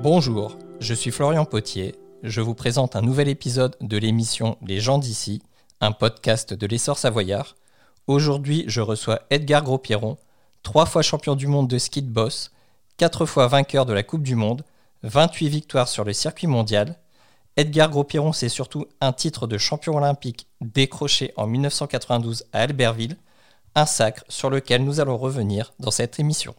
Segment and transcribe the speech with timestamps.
[0.00, 1.96] Bonjour, je suis Florian Potier.
[2.22, 5.42] Je vous présente un nouvel épisode de l'émission Les gens d'ici,
[5.80, 7.56] un podcast de l'essor savoyard.
[8.06, 10.16] Aujourd'hui, je reçois Edgar Gros-Pierron,
[10.62, 12.52] trois fois champion du monde de ski de boss,
[12.96, 14.64] quatre fois vainqueur de la Coupe du Monde,
[15.02, 16.94] 28 victoires sur le circuit mondial.
[17.56, 23.16] Edgar Gros-Pierron, c'est surtout un titre de champion olympique décroché en 1992 à Albertville,
[23.74, 26.54] un sacre sur lequel nous allons revenir dans cette émission.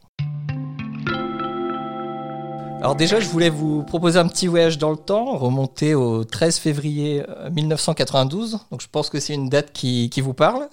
[2.82, 6.60] Alors déjà, je voulais vous proposer un petit voyage dans le temps, remonter au 13
[6.60, 8.54] février 1992.
[8.54, 10.70] Euh, Donc je pense que c'est une date qui, qui vous parle.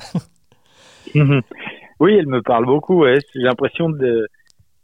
[1.15, 3.03] oui, elle me parle beaucoup.
[3.03, 3.19] Ouais.
[3.35, 4.29] J'ai l'impression de,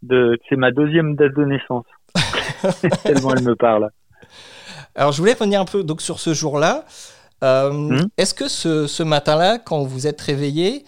[0.02, 1.86] de que c'est ma deuxième date de naissance.
[3.04, 3.90] Tellement elle me parle.
[4.96, 6.84] Alors je voulais revenir un peu donc sur ce jour-là.
[7.44, 8.08] Euh, hmm?
[8.18, 10.84] Est-ce que ce, ce matin-là, quand vous êtes réveillé,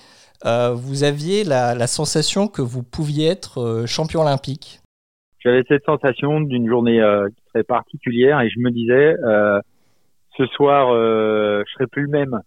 [0.46, 4.80] euh, vous aviez la, la, sensation que vous pouviez être euh, champion olympique?
[5.44, 9.60] J'avais cette sensation d'une journée euh, très particulière et je me disais euh,
[10.36, 12.40] ce soir euh, je serai plus le même.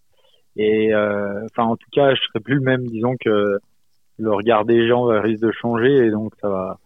[0.55, 2.87] Et euh, enfin en tout cas je serai plus le même.
[2.87, 3.59] Disons que
[4.17, 6.79] le regard des gens risque de changer et donc ça va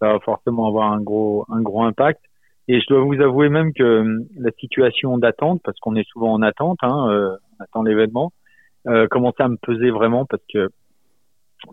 [0.00, 2.20] ça va forcément avoir un gros un gros impact.
[2.68, 6.32] Et je dois vous avouer même que hum, la situation d'attente parce qu'on est souvent
[6.34, 8.32] en attente hein, euh, on attend l'événement
[8.86, 10.68] euh, commençait à me peser vraiment parce que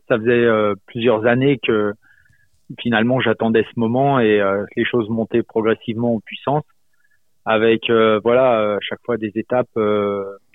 [0.07, 0.47] ça faisait
[0.87, 1.93] plusieurs années que
[2.79, 6.63] finalement j'attendais ce moment et euh, les choses montaient progressivement en puissance
[7.45, 9.77] avec euh, voilà euh, chaque fois des étapes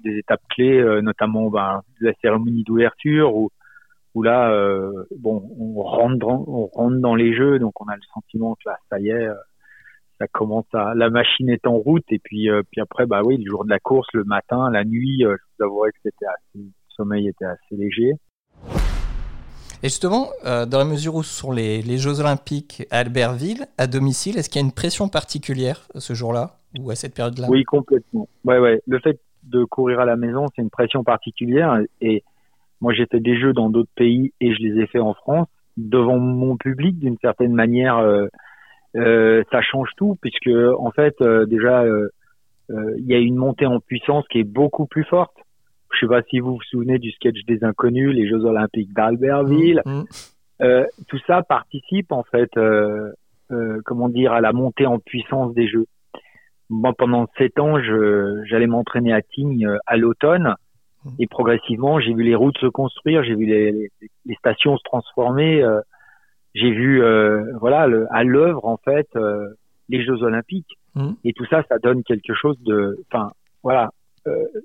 [0.05, 3.51] des étapes clés notamment ben, la cérémonie d'ouverture où
[4.15, 4.53] où là
[5.19, 8.69] bon on rentre dans, on rentre dans les jeux donc on a le sentiment que
[8.69, 9.29] là ça y est
[10.19, 13.49] ça commence à la machine est en route et puis puis après bah oui le
[13.49, 16.71] jour de la course le matin la nuit je vous avouerai que c'était assez le
[16.89, 18.15] sommeil était assez léger
[19.83, 23.67] et justement, euh, dans la mesure où ce sont les, les, Jeux Olympiques à Albertville,
[23.79, 27.47] à domicile, est-ce qu'il y a une pression particulière ce jour-là ou à cette période-là?
[27.49, 28.29] Oui, complètement.
[28.45, 28.83] Ouais, ouais.
[28.87, 31.81] Le fait de courir à la maison, c'est une pression particulière.
[32.01, 32.23] Et
[32.81, 35.49] moi, j'ai fait des Jeux dans d'autres pays et je les ai faits en France
[35.77, 37.99] devant mon public d'une certaine manière.
[37.99, 38.27] Euh,
[38.97, 42.09] euh, ça change tout puisque en fait, euh, déjà, euh,
[42.71, 45.37] euh, il y a une montée en puissance qui est beaucoup plus forte
[45.93, 49.83] je sais pas si vous vous souvenez du sketch des inconnus, les Jeux Olympiques d'Albertville.
[49.85, 50.05] Mmh, mmh.
[50.63, 53.11] Euh, tout ça participe en fait, euh,
[53.51, 55.87] euh, comment dire, à la montée en puissance des Jeux.
[56.69, 60.55] Moi, pendant sept ans, j'allais m'entraîner à Tignes euh, à l'automne,
[61.05, 61.11] mmh.
[61.19, 63.91] et progressivement, j'ai vu les routes se construire, j'ai vu les, les,
[64.27, 65.81] les, stations se transformer, euh,
[66.55, 69.09] j'ai vu, euh, voilà, le, à l'œuvre en fait
[69.89, 70.79] les Jeux Olympiques.
[71.25, 73.31] Et tout ça, ça donne quelque chose de, enfin,
[73.63, 74.00] voilà, euh,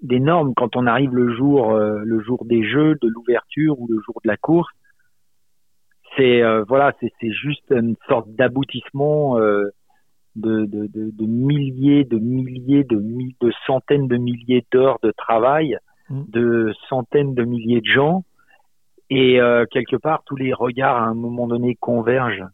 [0.01, 3.87] des normes quand on arrive le jour euh, le jour des jeux de l'ouverture ou
[3.87, 4.69] le jour de la course
[6.17, 9.71] c'est euh, voilà c'est juste une sorte d'aboutissement de,
[10.35, 13.01] de, de, de, milliers de milliers de,
[13.39, 15.77] de centaines de milliers d'heures de travail
[16.09, 16.23] mmh.
[16.27, 18.23] de centaines de milliers de gens
[19.09, 19.39] et
[19.71, 22.47] quelque part tous les regards à un moment donné convergent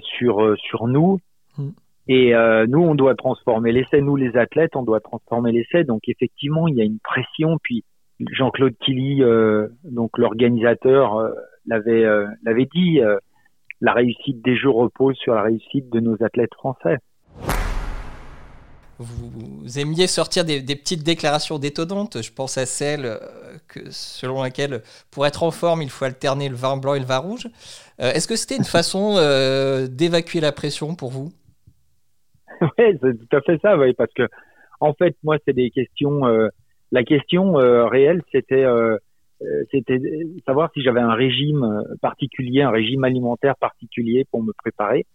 [0.00, 1.18] sur sur nous
[1.58, 1.68] mmh.
[2.08, 4.00] Et euh, nous, on doit transformer l'essai.
[4.00, 5.84] Nous, les athlètes, on doit transformer l'essai.
[5.84, 7.58] Donc, effectivement, il y a une pression.
[7.62, 7.84] Puis,
[8.32, 11.30] Jean-Claude Killy, euh, donc l'organisateur, euh,
[11.66, 12.06] l'avait
[12.42, 13.00] l'avait dit.
[13.80, 16.96] La réussite des Jeux repose sur la réussite de nos athlètes français.
[18.98, 22.20] Vous aimiez sortir des, petites déclarations détonnantes.
[22.20, 23.20] Je pense à celle
[23.90, 24.82] selon laquelle,
[25.12, 27.46] pour être en forme, il faut alterner le vin blanc et le vin rouge.
[27.98, 29.14] Est-ce que c'était une façon
[29.88, 31.30] d'évacuer la pression pour vous?
[32.78, 34.28] oui, c'est tout à fait ça, oui, parce que
[34.80, 36.26] en fait, moi, c'est des questions.
[36.26, 36.48] Euh,
[36.90, 38.96] la question euh, réelle, c'était euh,
[39.42, 40.00] euh, c'était
[40.46, 45.06] savoir si j'avais un régime particulier, un régime alimentaire particulier pour me préparer.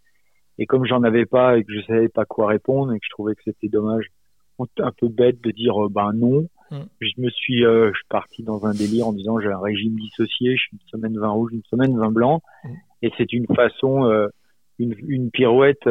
[0.58, 3.10] Et comme j'en avais pas et que je savais pas quoi répondre et que je
[3.10, 4.06] trouvais que c'était dommage,
[4.78, 6.84] un peu bête de dire ben non, mm.
[7.00, 10.56] je me suis je suis parti dans un délire en disant j'ai un régime dissocié,
[10.56, 12.68] je suis une semaine vin rouge, une semaine vin blanc, mm.
[13.02, 14.28] et c'est une façon
[14.78, 15.88] une, une pirouette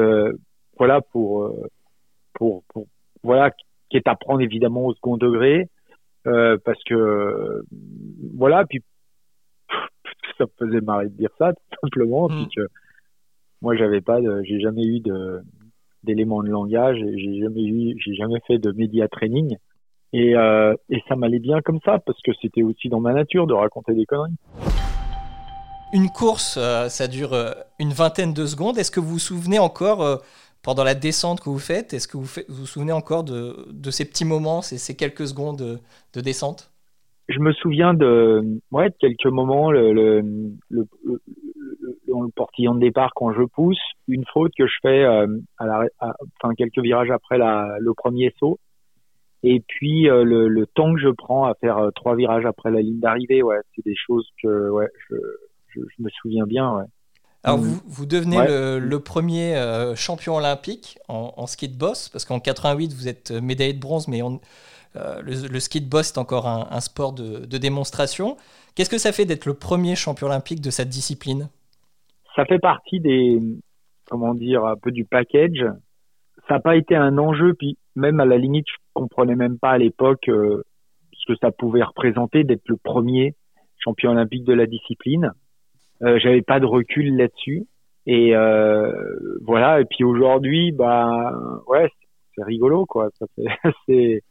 [0.78, 1.68] voilà pour, euh,
[2.34, 2.88] pour, pour
[3.24, 3.52] voilà
[3.90, 5.70] qui est à prendre évidemment au second degré
[6.26, 7.64] euh, parce que
[8.36, 8.82] voilà puis
[10.38, 12.36] ça me faisait marrer de dire ça tout simplement mmh.
[12.36, 12.68] puis que
[13.62, 15.42] moi j'avais pas j'ai jamais eu de
[16.04, 19.58] d'éléments de langage j'ai jamais eu j'ai jamais fait de média training
[20.12, 23.48] et, euh, et ça m'allait bien comme ça parce que c'était aussi dans ma nature
[23.48, 24.36] de raconter des conneries.
[25.92, 27.36] Une course, ça dure
[27.78, 28.80] une vingtaine de secondes.
[28.80, 30.24] Est-ce que vous vous souvenez encore
[30.64, 34.06] pendant la descente que vous faites, est-ce que vous, vous souvenez encore de, de, ces
[34.06, 35.78] petits moments, ces, quelques secondes de,
[36.14, 36.72] de, descente?
[37.28, 39.72] Je me souviens de, ouais, de quelques moments.
[39.72, 40.88] Le, le,
[42.36, 45.28] portillon de départ quand je pousse, une faute que je fais à
[45.66, 45.86] la,
[46.58, 48.60] quelques virages après le premier saut,
[49.44, 53.00] et puis le, le, temps que je prends à faire trois virages après la ligne
[53.00, 55.16] d'arrivée, ouais, c'est des choses que ouais, je,
[55.76, 56.86] je, me souviens bien.
[57.44, 57.62] Alors, mmh.
[57.62, 62.94] vous, vous devenez le, premier euh, champion olympique en, ski de boss, parce qu'en 88,
[62.94, 64.40] vous êtes médaillé de bronze, mais on,
[64.96, 68.38] euh, le, ski de boss est encore un, sport de, démonstration.
[68.76, 71.50] Qu'est-ce que ça fait d'être le premier champion olympique de cette discipline?
[72.36, 73.40] Ça fait partie des,
[74.10, 75.66] comment dire, un peu du package.
[76.48, 79.72] Ça n'a pas été un enjeu, puis même à la limite, je comprenais même pas
[79.72, 80.64] à l'époque euh,
[81.14, 83.36] ce que ça pouvait représenter d'être le premier
[83.78, 85.32] champion olympique de la discipline.
[86.04, 87.68] Euh, j'avais pas de recul là-dessus.
[88.06, 88.92] Et euh,
[89.42, 89.82] voilà.
[89.82, 91.32] Et puis aujourd'hui, bah
[91.68, 91.90] ouais,
[92.36, 93.10] c'est rigolo quoi.
[93.88, 94.22] C'est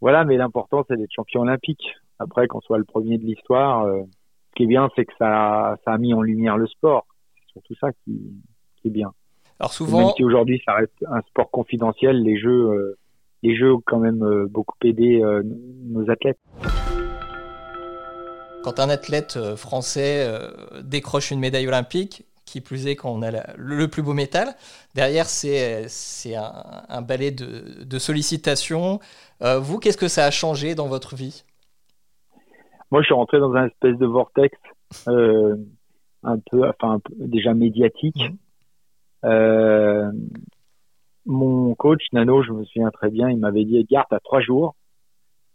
[0.00, 1.94] voilà, mais l'important c'est d'être champion olympique.
[2.18, 4.02] Après, qu'on soit le premier de l'histoire, euh,
[4.50, 7.06] ce qui est bien, c'est que ça, ça a mis en lumière le sport.
[7.36, 8.20] C'est surtout ça qui,
[8.76, 9.12] qui est bien.
[9.58, 12.98] Alors souvent, même si aujourd'hui ça reste un sport confidentiel, les jeux, euh,
[13.42, 15.22] les jeux ont quand même euh, beaucoup aidé
[15.88, 16.38] nos athlètes.
[18.62, 23.22] Quand un athlète euh, français euh, décroche une médaille olympique, qui plus est quand on
[23.22, 24.48] a le plus beau métal.
[24.94, 25.86] Derrière, c'est
[26.34, 26.52] un,
[26.88, 29.00] un balai de, sollicitations.
[29.42, 31.44] Euh, vous, qu'est-ce que ça a changé dans votre vie?
[32.90, 34.58] Moi, je suis rentré dans un espèce de vortex
[35.06, 38.22] un peu, enfin, déjà médiatique.
[39.24, 40.10] Mmh.
[41.24, 44.74] mon coach, Nano, je me souviens très bien, il m'avait dit, Edgar, t'as trois jours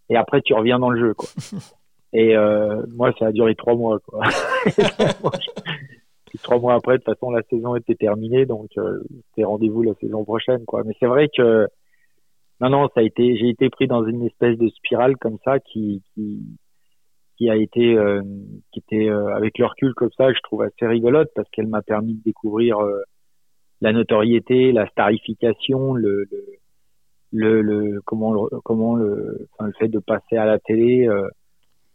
[0.09, 1.13] et après tu reviens dans le jeu.
[1.13, 1.29] Quoi.
[2.13, 3.99] Et euh, moi, ça a duré trois mois.
[3.99, 4.23] Quoi.
[6.43, 9.93] trois mois après, de toute façon, la saison était terminée, donc euh, c'était rendez-vous la
[9.95, 10.65] saison prochaine.
[10.65, 10.83] Quoi.
[10.85, 11.67] Mais c'est vrai que
[12.61, 15.59] non, non, ça a été, j'ai été pris dans une espèce de spirale comme ça
[15.59, 16.57] qui qui,
[17.37, 18.21] qui a été, euh,
[18.71, 21.81] qui était euh, avec le recul comme ça, je trouve assez rigolote parce qu'elle m'a
[21.83, 23.01] permis de découvrir euh,
[23.81, 26.25] la notoriété, la starification, le,
[27.31, 31.07] le, le, le comment le, comment le, enfin, le fait de passer à la télé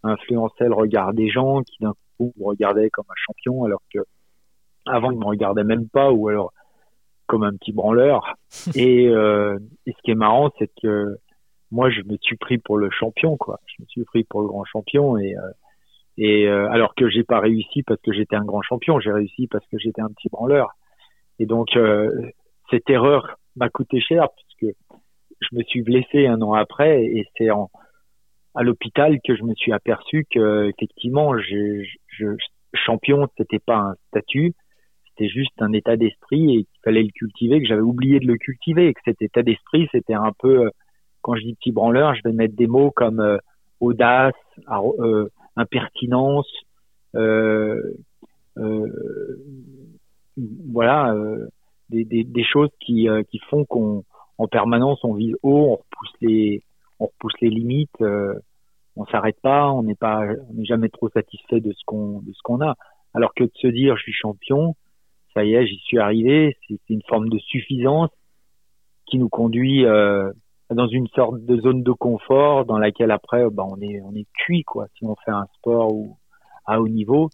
[0.02, 4.00] influençait le regard des gens qui d'un coup me regardaient comme un champion alors que
[4.86, 6.52] avant ils me regardaient même pas ou alors
[7.26, 8.34] comme un petit branleur.
[8.74, 11.16] Et, euh, et ce qui est marrant c'est que
[11.70, 13.60] moi je me suis pris pour le champion quoi.
[13.66, 15.50] Je me suis pris pour le grand champion et euh,
[16.18, 19.46] et euh, alors que j'ai pas réussi parce que j'étais un grand champion j'ai réussi
[19.46, 20.70] parce que j'étais un petit branleur.
[21.38, 22.30] Et donc euh,
[22.70, 24.76] cette erreur m'a coûté cher puisque
[25.40, 27.70] je me suis blessé un an après et c'est en
[28.54, 32.26] à l'hôpital que je me suis aperçu que effectivement, je, je,
[32.74, 34.54] champion, c'était pas un statut,
[35.08, 38.36] c'était juste un état d'esprit et qu'il fallait le cultiver, que j'avais oublié de le
[38.36, 40.70] cultiver, et que cet état d'esprit, c'était un peu, euh,
[41.20, 43.38] quand je dis petit branleur, je vais mettre des mots comme euh,
[43.80, 44.34] audace,
[44.70, 46.50] euh, impertinence,
[47.14, 47.94] euh,
[50.36, 51.14] voilà,
[51.88, 54.04] des, des, des, choses qui, qui font qu'on
[54.38, 56.62] en permanence on vise haut, on repousse les
[57.02, 58.34] on repousse les limites, euh,
[58.96, 60.20] on s'arrête pas, on n'est pas,
[60.50, 62.76] on n'est jamais trop satisfait de ce qu'on de ce qu'on a.
[63.14, 64.76] Alors que de se dire je suis champion,
[65.34, 68.10] ça y est, j'y suis arrivé, c'est une forme de suffisance
[69.06, 70.30] qui nous conduit euh,
[70.70, 74.26] dans une sorte de zone de confort dans laquelle après bah, on est on est
[74.34, 74.86] cuit quoi.
[74.96, 76.18] Si on fait un sport ou
[76.64, 77.28] à haut niveau,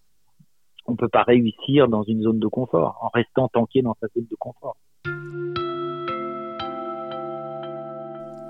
[0.87, 4.27] on peut pas réussir dans une zone de confort en restant tanké dans sa zone
[4.29, 4.75] de confort.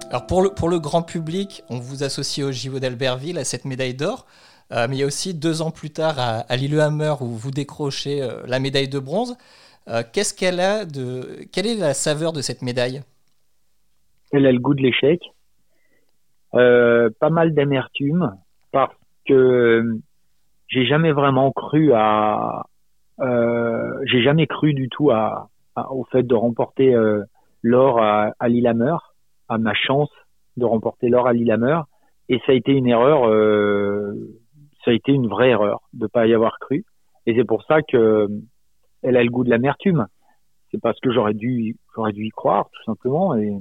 [0.10, 3.66] Alors pour le, pour le grand public, on vous associe au JO d'Albertville à cette
[3.66, 4.25] médaille d'or.
[4.72, 8.22] Euh, mais il y a aussi deux ans plus tard à, Lillehammer où vous décrochez
[8.22, 9.38] euh, la médaille de bronze.
[9.88, 13.01] Euh, qu'est-ce qu'elle a de, quelle est la saveur de cette médaille?
[14.32, 15.22] Elle a le goût de l'échec,
[16.51, 18.36] pas mal d'amertume
[18.72, 18.94] parce
[19.28, 19.84] que
[20.68, 22.66] j'ai jamais vraiment cru à,
[24.06, 25.50] j'ai jamais cru du tout à,
[25.89, 26.96] au fait de remporter
[27.63, 28.98] l'or à, à Lillehammer
[29.50, 30.12] à ma chance
[30.58, 31.82] de remporter l'or à Lillehammer.
[32.29, 34.13] Et ça a été une erreur, euh,
[34.86, 36.86] ça a été une vraie erreur de pas y avoir cru.
[37.25, 38.27] Et c'est pour ça que
[39.01, 40.08] elle a le goût de l'amertume.
[40.72, 43.36] C'est parce que j'aurais dû, j'aurais dû y croire tout simplement.
[43.36, 43.58] Et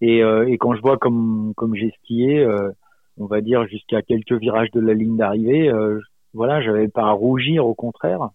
[0.00, 2.70] et, euh, et quand je vois comme comme j'ai skié, euh,
[3.18, 5.98] on va dire jusqu'à quelques virages de la ligne d'arrivée, euh,
[6.34, 8.28] voilà, j'avais pas à rougir, au contraire.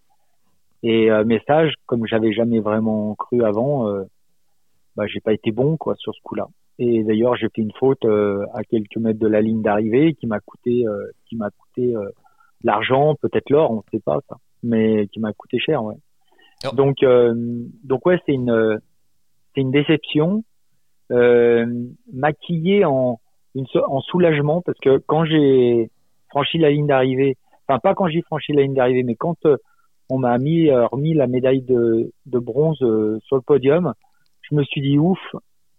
[0.84, 3.88] Et euh, message, comme j'avais jamais vraiment cru avant,
[4.96, 6.48] bah, j'ai pas été bon quoi sur ce coup-là.
[6.80, 10.26] Et d'ailleurs, j'ai fait une faute euh, à quelques mètres de la ligne d'arrivée qui
[10.26, 12.10] m'a coûté, euh, qui m'a coûté euh,
[12.64, 15.96] l'argent, peut-être l'or, on ne sait pas ça, mais qui m'a coûté cher, ouais.
[16.66, 16.76] Oh.
[16.76, 17.04] Donc,
[17.84, 18.80] donc ouais, c'est une,
[19.54, 20.44] c'est une déception
[21.10, 23.20] maquillée en,
[23.54, 25.92] une, en soulagement parce que quand j'ai
[26.30, 27.36] franchi la ligne d'arrivée,
[27.68, 29.36] enfin pas quand j'ai franchi la ligne d'arrivée, mais quand
[30.10, 33.94] on m'a mis remis la médaille de, de bronze sur le podium.
[34.44, 35.20] Je me suis dit ouf,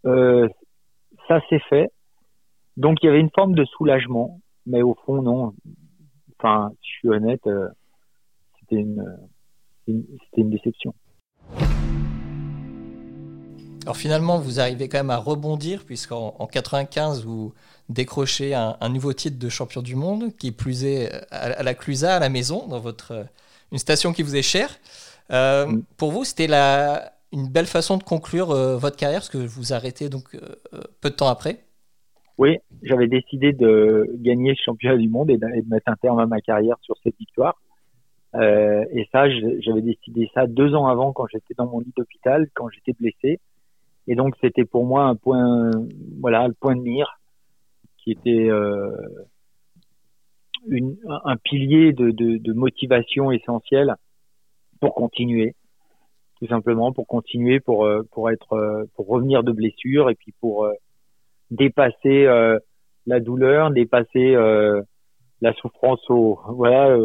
[0.04, 1.90] ça c'est fait.
[2.76, 5.54] Donc il y avait une forme de soulagement, mais au fond non.
[6.38, 7.49] Enfin, je suis honnête,
[8.61, 9.04] c'était une,
[9.87, 10.94] c'était une déception.
[13.85, 17.52] Alors finalement, vous arrivez quand même à rebondir, puisqu'en en 95, vous
[17.90, 22.18] décrochez un, nouveau titre de champion du monde, qui plus est à, la Clusa, à
[22.18, 23.26] la maison, dans votre,
[23.73, 24.71] une station qui vous est chère.
[25.30, 25.83] Euh, mm.
[25.99, 29.72] Pour vous, c'était la, une belle façon de conclure euh, votre carrière, parce que vous
[29.72, 31.64] arrêtez donc euh, peu de temps après
[32.38, 36.26] Oui, j'avais décidé de gagner le championnat du monde et de, mettre un terme à
[36.26, 37.60] ma carrière sur cette victoire.
[38.34, 39.28] et ça,
[39.60, 43.40] j'avais décidé ça deux ans avant, quand j'étais dans mon lit d'hôpital, quand j'étais blessé.
[44.06, 45.70] Et donc c'était pour moi un point,
[46.20, 47.18] voilà, le point de mire
[48.04, 48.90] qui était euh,
[51.24, 53.96] un pilier de, de, motivation essentielle
[54.80, 55.54] pour continuer,
[56.44, 60.34] tout simplement pour continuer, pour euh, pour être, euh, pour revenir de blessure et puis
[60.40, 60.68] pour
[61.50, 62.26] dépasser
[63.06, 64.34] la douleur, dépasser
[65.40, 66.96] la souffrance au voilà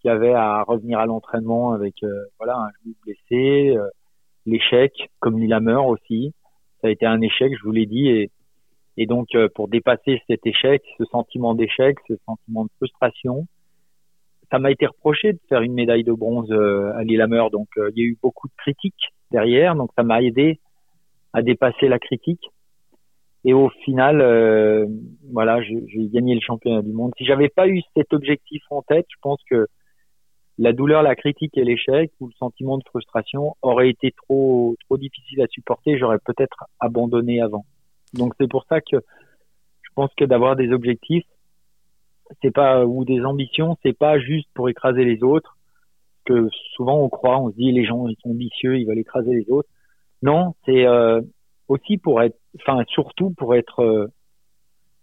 [0.00, 1.94] qu'il y avait à revenir à l'entraînement avec
[2.38, 3.76] voilà un genou blessé
[4.46, 6.32] l'échec, comme Lillehammer aussi.
[6.80, 8.30] Ça a été un échec, je vous l'ai dit, et,
[8.96, 13.46] et donc euh, pour dépasser cet échec, ce sentiment d'échec, ce sentiment de frustration,
[14.50, 17.90] ça m'a été reproché de faire une médaille de bronze euh, à Lillehammer, donc euh,
[17.94, 20.60] il y a eu beaucoup de critiques derrière, donc ça m'a aidé
[21.32, 22.50] à dépasser la critique.
[23.44, 24.18] Et au final,
[25.30, 27.12] voilà, j'ai gagné le championnat du monde.
[27.16, 29.68] Si j'avais pas eu cet objectif en tête, je pense que
[30.58, 34.96] la douleur, la critique et l'échec ou le sentiment de frustration aurait été trop trop
[34.96, 35.98] difficile à supporter.
[35.98, 37.66] J'aurais peut-être abandonné avant.
[38.14, 38.96] Donc c'est pour ça que
[39.82, 41.26] je pense que d'avoir des objectifs,
[42.42, 45.56] c'est pas ou des ambitions, c'est pas juste pour écraser les autres.
[46.24, 49.32] Que souvent on croit, on se dit les gens ils sont ambitieux, ils veulent écraser
[49.32, 49.68] les autres.
[50.22, 51.20] Non, c'est euh,
[51.68, 54.08] aussi pour être, enfin surtout pour être euh,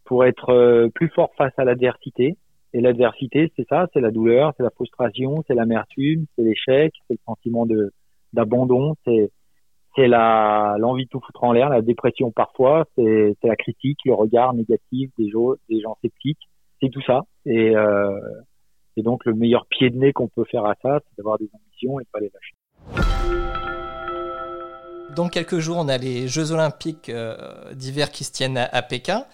[0.06, 2.38] pour être euh, plus fort face à l'adversité
[2.74, 7.14] et l'adversité, c'est ça, c'est la douleur, c'est la frustration, c'est l'amertume, c'est l'échec, c'est
[7.14, 7.94] le sentiment de
[8.34, 9.32] d'abandon, c'est
[9.96, 14.14] c'est la l'envie de tout foutre en l'air, la dépression parfois, c'est la critique, le
[14.14, 16.50] regard négatif des gens des gens sceptiques,
[16.84, 17.22] c'est tout ça.
[17.46, 18.20] Et euh,
[18.96, 21.50] et donc le meilleur pied de nez qu'on peut faire à ça, c'est d'avoir des
[21.54, 22.56] ambitions et pas les lâcher.
[25.16, 29.26] Dans quelques jours, on a les Jeux Olympiques euh, d'hiver qui se tiennent à Pékin.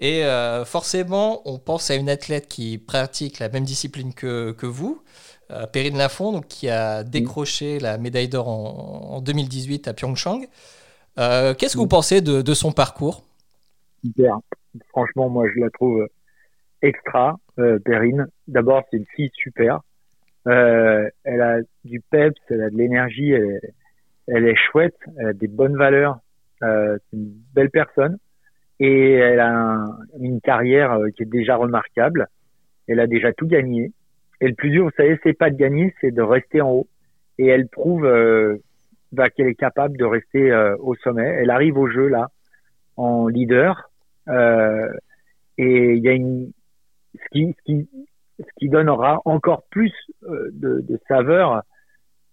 [0.00, 4.66] Et euh, forcément, on pense à une athlète qui pratique la même discipline que, que
[4.66, 5.02] vous,
[5.50, 10.46] euh, Perrine Lafont, donc, qui a décroché la médaille d'or en, 2018 à Pyeongchang.
[11.18, 13.24] Euh, qu'est-ce que vous pensez de, de son parcours?
[14.04, 14.40] Bien.
[14.90, 16.06] Franchement, moi, je la trouve
[16.82, 17.36] extra,
[17.84, 18.26] Perrine.
[18.46, 19.80] D'abord, c'est une fille super.
[20.46, 23.60] elle a du peps, elle a de l'énergie, elle,
[24.26, 26.18] elle, est chouette, elle a des bonnes valeurs.
[26.60, 28.18] c'est une belle personne
[28.80, 29.86] et elle a
[30.20, 32.28] une carrière euh, qui est déjà remarquable.
[32.86, 33.92] Elle a déjà tout gagné.
[34.40, 36.88] Et le plus dur, vous savez, c'est pas de gagner, c'est de rester en haut.
[37.38, 38.56] Et elle prouve euh,
[39.12, 41.26] bah, qu'elle est capable de rester euh, au sommet.
[41.26, 42.28] Elle arrive au jeu là
[42.96, 43.90] en leader.
[44.28, 44.88] Euh,
[45.56, 46.52] et il y a une
[47.22, 47.88] ce qui, ce qui,
[48.38, 51.62] ce qui donnera encore plus de, de saveur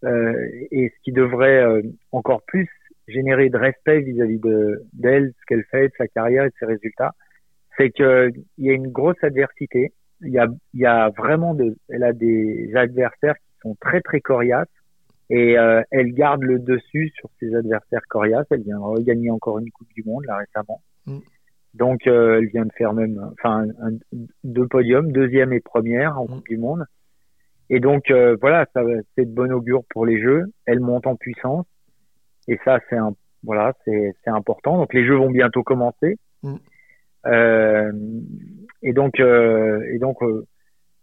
[0.04, 2.70] et ce qui devrait encore plus
[3.08, 6.66] générer de respect vis-à-vis de d'elle, ce qu'elle fait, de sa carrière et de ses
[6.66, 7.14] résultats,
[7.78, 9.94] c'est que il y a une grosse adversité.
[10.22, 14.22] Il y a, y a vraiment de, elle a des adversaires qui sont très très
[14.22, 14.68] coriaces
[15.30, 18.48] et euh, elle garde le dessus sur ses adversaires coriaces.
[18.50, 20.82] Elle vient regagner encore une Coupe du Monde là récemment.
[21.06, 21.20] Mm.
[21.76, 23.66] Donc euh, elle vient de faire même, enfin
[24.44, 26.28] deux podiums, deuxième et première en mm.
[26.28, 26.86] Coupe du Monde.
[27.70, 28.82] Et donc euh, voilà, ça
[29.16, 30.46] c'est de bon augure pour les Jeux.
[30.66, 31.66] Elle monte en puissance.
[32.48, 33.14] Et ça, c'est un,
[33.44, 34.78] voilà, c'est important.
[34.78, 36.18] Donc les jeux vont bientôt commencer.
[36.44, 36.56] Mm.
[37.28, 37.92] Euh,
[38.82, 40.46] et donc, euh, et donc, euh,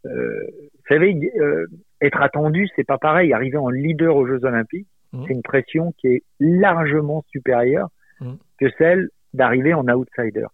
[0.06, 0.40] euh
[0.74, 1.66] vous savez, euh,
[2.00, 3.32] être attendu, c'est pas pareil.
[3.32, 5.24] Arriver en leader aux Jeux Olympiques, mm.
[5.26, 7.88] c'est une pression qui est largement supérieure
[8.20, 8.34] mm.
[8.58, 10.46] que celle d'arriver en outsider.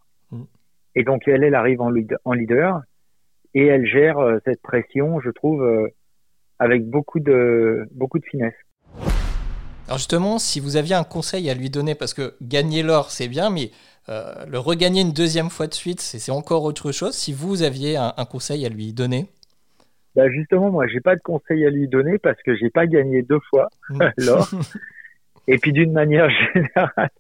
[0.95, 1.93] Et donc elle, elle arrive en,
[2.25, 2.81] en leader
[3.55, 5.67] et elle gère cette pression, je trouve,
[6.59, 8.55] avec beaucoup de beaucoup de finesse.
[9.89, 13.27] Alors justement, si vous aviez un conseil à lui donner, parce que gagner l'or, c'est
[13.27, 13.71] bien, mais
[14.11, 17.15] euh, le regagner une deuxième fois de suite, c'est encore autre chose.
[17.15, 19.27] Si vous aviez un, conseil à lui donner
[20.15, 23.23] bah Justement, moi, j'ai pas de conseil à lui donner parce que j'ai pas gagné
[23.23, 24.03] deux fois mm.
[24.19, 24.51] l'or.
[25.47, 27.11] Et puis d'une manière générale,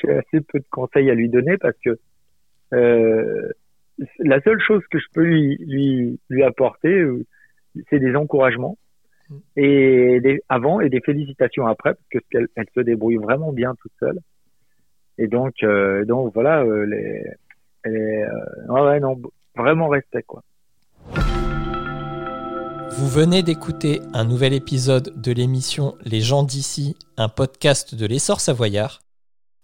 [0.00, 1.98] j'ai assez peu de conseils à lui donner parce que
[2.74, 3.52] euh,
[4.18, 7.24] la seule chose que je peux lui, lui, lui apporter, euh,
[7.90, 8.78] c'est des encouragements.
[9.56, 13.92] et des, avant et des félicitations après parce qu'elle elle se débrouille vraiment bien toute
[13.98, 14.18] seule.
[15.18, 17.24] Et donc, euh, donc voilà, euh, les,
[17.84, 19.20] les euh, ouais, non,
[19.56, 20.42] vraiment respect quoi.
[22.96, 28.40] Vous venez d'écouter un nouvel épisode de l'émission Les gens d'ici, un podcast de l'essor
[28.40, 29.00] savoyard.